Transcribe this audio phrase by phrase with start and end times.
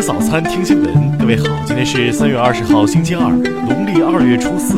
[0.00, 1.18] 吃早餐，听新闻。
[1.18, 4.76] 各位好，今天是三月二十号，星期二，农历二月初四。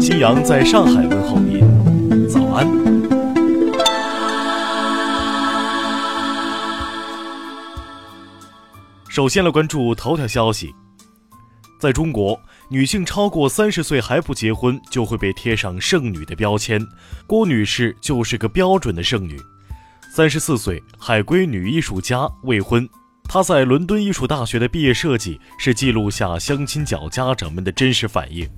[0.00, 2.66] 新阳在上海问候您，早安。
[9.06, 10.74] 首先来关注头条消息，
[11.78, 12.40] 在中国，
[12.70, 16.80] 女性超过三十岁还不结婚，就会被贴上剩女的标签。
[17.26, 19.38] 郭女士就是个标准的剩女。
[20.10, 22.88] 三十四岁，海归女艺术家，未婚。
[23.28, 28.48] 她在伦敦艺术大学的毕业设计是记录下相亲角家长们的真实反应。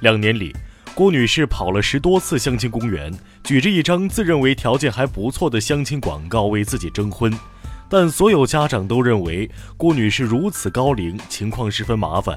[0.00, 0.54] 两年里，
[0.94, 3.12] 郭女士跑了十多次相亲公园，
[3.44, 7.32] 举着一张自认为条件还不错的相亲广告为自己征婚，
[7.88, 12.36] 但所有家长都认为郭女士如此高龄，情况十分麻烦。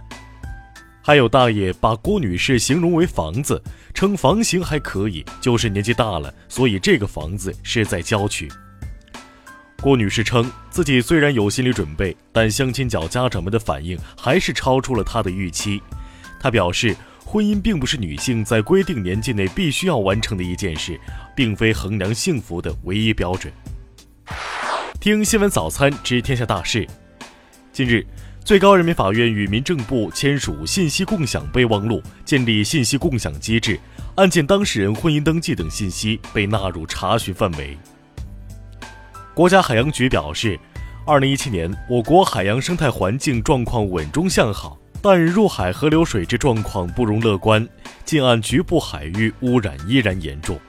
[1.01, 3.61] 还有大爷把郭女士形容为房子，
[3.93, 8.47] 称房型还可以，就是年纪大了，所以这个房子是在郊区。
[9.81, 15.81] 郭女士称自己虽然有心理准备，但相亲角家长们的反应还是超出了她的预期。
[16.39, 20.99] 她表示，婚姻并不是女性在规定年纪内必须要完成的一件事，
[21.35, 23.51] 并非衡量幸福的唯一标准。
[24.99, 26.87] 听新闻早餐知天下大事。
[27.71, 28.05] 近日。
[28.45, 33.79] 最高人民法院与民政部签署信息共享备忘录，建立信息共享机制，
[34.15, 37.77] 案件当事人婚姻登记等信息被纳入查询范围。
[39.39, 40.59] 国家海洋局表示，
[41.05, 47.65] 二零一七年我国海洋生态环境状况稳中向好，但入海河流水质状况不容乐观，
[48.03, 50.59] 近岸局部海域污染依然严重。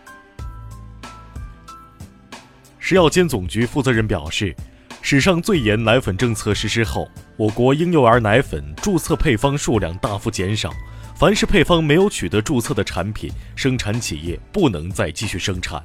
[2.78, 4.54] 食药监总局负责人表示。
[5.02, 10.70] 史上最严奶粉政策实施后，我国婴幼儿奶粉注册配方数量大幅减少。
[11.16, 15.82] 凡是配方没有取得注册的产品，生产企业不能再继续生产。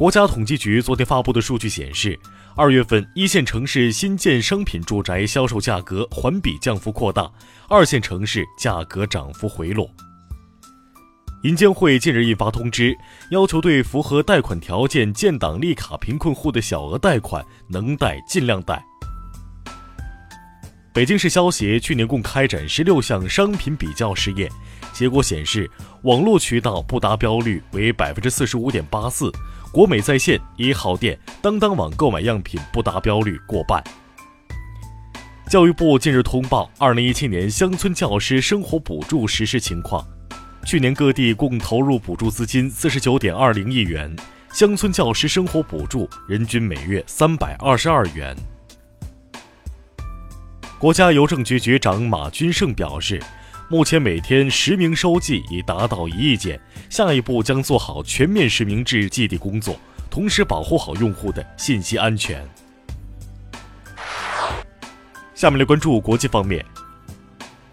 [0.00, 2.18] 国家统计局昨天发布的数据显示，
[2.56, 7.30] 二月份一线城市新建商品住宅销售价格环比降幅扩大，
[7.68, 9.90] 二线城市价格涨幅回落。
[11.42, 12.96] 银监会近日印发通知，
[13.30, 18.82] 要求对符合贷款条件、建档立卡贫困户的小额贷款，能贷尽量贷。
[20.92, 24.50] 北京市消协去年共开展十六项商品比较试验，
[24.92, 25.70] 结果显示，
[26.02, 29.30] 网络渠道不达标率为百分之四十五点八四，
[29.72, 33.80] 国美在线、一号店、当当网购买样品不达标率过半。
[35.48, 40.04] 教育部近日通报二零一七年乡村教师生活补助实施情况。
[40.66, 44.12] 去年各地共投入补助资金四十九点二零亿元，
[44.52, 48.36] 乡村教师生活补助人均每月三百二十二元。
[50.80, 53.22] 国家邮政局局长马军胜表示，
[53.68, 56.58] 目前每天实名收寄已达到一亿件，
[56.88, 62.42] 下一步将做好全面实名制寄递工作，同时保护好用户的信息安全。
[65.34, 66.64] 下面来关注国际方面。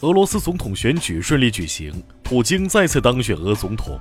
[0.01, 3.97] 俄罗斯总统选举顺利举行，普京再次当选俄总统。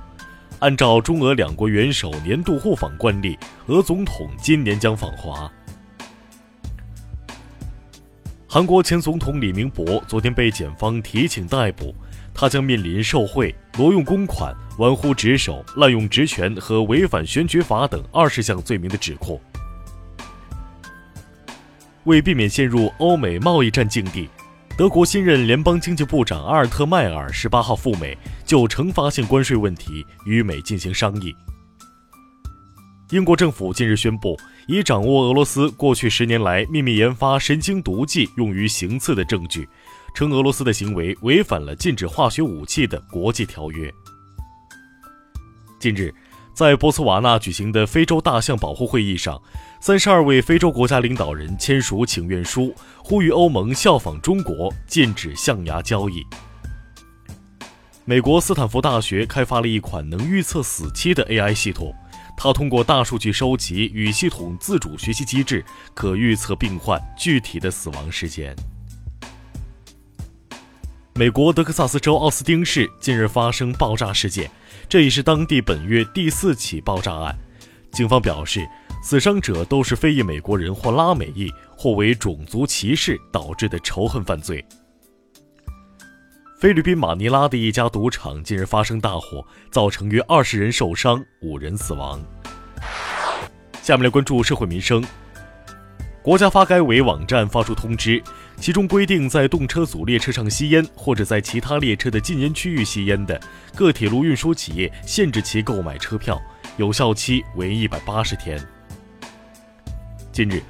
[0.59, 5.49] 按照中俄两国元首年度互访惯例，俄总统今年将访华。
[8.49, 11.93] 韩国前总统李明博昨天被检方提请逮捕，
[12.33, 19.37] 他将面临受贿、挪用公款、玩忽职守、滥用职权和违反选举法等二十项罪名的指控。
[22.05, 24.29] 为避免陷入欧美贸易战境地。
[24.77, 31.35] 德国新任联邦经济部长阿尔特迈尔十八号赴美，就惩罚性关税问题与美进行商议。
[33.09, 34.37] 英国政府近日宣布，
[34.67, 39.67] 已掌握俄罗斯过去十年来秘密研发神经毒剂用于行刺的证据，
[40.13, 43.91] 称俄罗斯的行为违反了禁止化学武器的国际条约。
[45.79, 46.13] 近日。
[46.53, 49.39] 在波斯瓦纳举行的非洲大象保护会议上，
[49.79, 56.25] 三十二位非洲国家领导人签署请愿书，呼吁欧盟效仿中国，禁止象牙交易。
[58.05, 61.93] 美国斯坦福大学开发了一款能预测死期的 AI 系统，
[62.39, 68.55] 它通过大数据收集与系统自主学习机制，可预测病患具体的死亡时间。
[71.15, 74.49] 美国德克萨斯州奥斯汀市近日发生爆炸事件。
[74.87, 77.35] 这已是当地本月第四起爆炸案。
[77.91, 78.65] 警方表示，
[79.01, 84.63] 死伤者都是非裔美国人或拉美裔，或为种族歧视导致的仇恨犯罪。
[86.57, 92.19] 菲律宾马尼拉的一家赌场近日发生大火，造成约二十人受伤，五人死亡。
[93.83, 95.05] 下面来关注社会民生。
[96.23, 98.19] 国家发改委网站发出通知。
[98.59, 103.39] 其中规定，在动车组列车上吸烟，或者在其他列车的禁烟区域吸烟的，
[103.75, 106.41] 各铁路运输企业限制其购买车票，
[106.77, 108.59] 有效期为一百八十天。
[110.31, 110.63] 近日，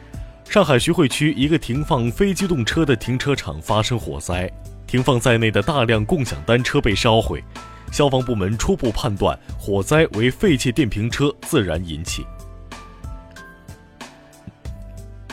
[0.50, 4.51] 上海徐汇区一个停放非机动车的停车场发生火灾，
[4.88, 7.44] 停放在内的大量共享单车被烧毁。
[7.92, 12.25] 消防部门初步判断，火灾为废弃电瓶车自燃引起。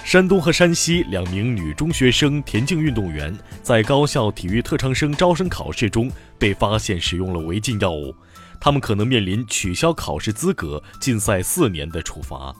[0.05, 6.09] 山东和山西两名女中学生田径运动员在高校体育特长生招生考试中
[6.39, 8.15] 被发现使用了违禁药物，
[8.61, 12.55] 他们可能面临取消考试资格、禁赛四年的处罚。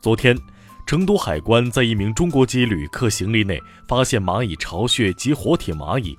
[0.00, 0.36] 昨天，
[0.90, 6.18] 成都海关在一名中国籍旅客行李内发现蚂蚁巢穴及活体蚂蚁。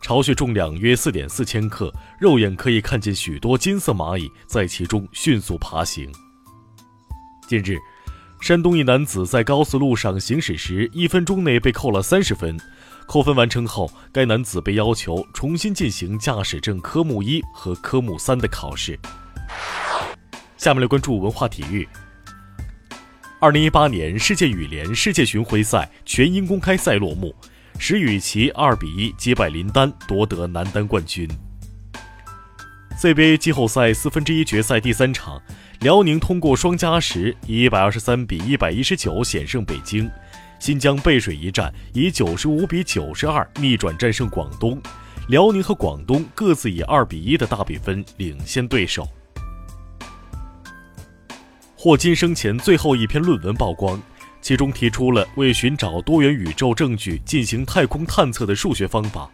[0.00, 6.08] 巢穴重量约四点四千克，肉眼可以看见许多金色蚂蚁在其中迅速爬行。
[7.48, 7.76] 近日，
[8.40, 12.56] 山东一男子在高速路上行驶时，一分钟内被扣了三十分。
[13.08, 18.96] 扣分完成后，该男子被要求重新进行驾驶证科目一和科目三的考试。
[20.56, 21.88] 下面来关注文化体育。
[23.42, 27.34] 二零一八年世界羽联世界巡回赛全英公开赛落幕。
[27.76, 31.28] 石宇奇二比一击败林丹，夺得男单冠军。
[32.96, 35.42] CBA 季后赛四分之一决赛第三场，
[35.80, 40.08] 辽宁通过双加时以一百二十三比一百一十九险胜北京。
[40.60, 44.80] 新疆背水一战，以九十五比九十二逆转战胜广东。
[45.26, 49.04] 辽宁和广东各自以二比一的大比分领先对手。
[51.84, 54.00] 霍金生前最后一篇论文曝光。
[54.40, 59.28] 其中提出了为寻找多元宇宙证据进行太空探测的数学方法。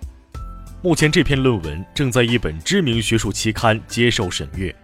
[0.83, 4.75] 目前这篇论文正在一本知名学术期刊接受审阅。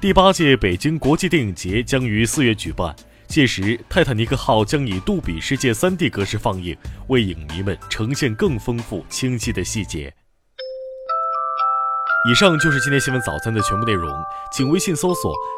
[0.00, 2.96] 第八届北京国际电影节将于四月举办，
[3.26, 6.74] 届时《泰坦尼克号》将以杜比世界 3D 格式放映，
[7.08, 10.10] 为影迷们呈现更丰富清晰的细节。
[12.30, 14.10] 以上就是今天新闻早餐的全部内容，
[14.52, 15.32] 请微信搜索